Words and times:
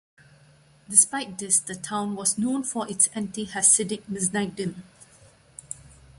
Despite 0.89 1.37
this, 1.37 1.59
the 1.59 1.75
town 1.75 2.15
was 2.15 2.35
known 2.39 2.63
for 2.63 2.89
its 2.89 3.05
anti-hasidic 3.13 4.05
misnagdim. 4.11 4.77